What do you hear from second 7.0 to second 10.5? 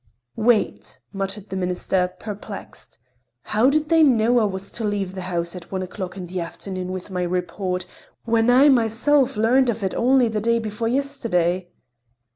my report, when I myself learned of it only the